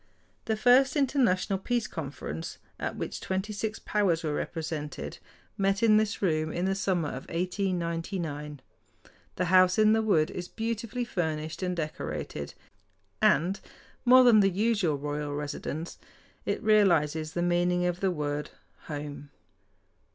The 0.45 0.55
first 0.57 0.95
International 0.95 1.59
Peace 1.59 1.85
Conference, 1.85 2.57
at 2.79 2.95
which 2.95 3.21
twenty 3.21 3.53
six 3.53 3.77
powers 3.77 4.23
were 4.23 4.33
represented, 4.33 5.19
met 5.59 5.83
in 5.83 5.97
this 5.97 6.23
room 6.23 6.51
in 6.51 6.65
the 6.65 6.73
summer 6.73 7.09
of 7.09 7.27
1899. 7.29 8.61
The 9.35 9.45
House 9.45 9.77
in 9.77 9.93
the 9.93 10.01
Wood 10.01 10.31
is 10.31 10.47
beautifully 10.47 11.05
furnished 11.05 11.61
and 11.61 11.75
decorated, 11.75 12.55
and, 13.21 13.59
more 14.03 14.23
than 14.23 14.39
the 14.39 14.49
usual 14.49 14.97
royal 14.97 15.35
residence, 15.35 15.99
it 16.47 16.63
realizes 16.63 17.33
the 17.33 17.43
meaning 17.43 17.85
of 17.85 17.99
the 17.99 18.09
word 18.09 18.49
"home." 18.85 19.29